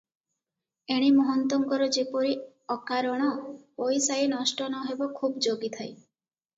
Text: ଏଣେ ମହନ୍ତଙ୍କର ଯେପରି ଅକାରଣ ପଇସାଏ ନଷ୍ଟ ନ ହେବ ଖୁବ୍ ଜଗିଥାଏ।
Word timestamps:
ଏଣେ 0.95 1.09
ମହନ୍ତଙ୍କର 1.17 1.89
ଯେପରି 1.99 2.33
ଅକାରଣ 2.79 3.31
ପଇସାଏ 3.45 4.27
ନଷ୍ଟ 4.35 4.73
ନ 4.75 4.91
ହେବ 4.91 5.15
ଖୁବ୍ 5.23 5.41
ଜଗିଥାଏ। 5.49 5.93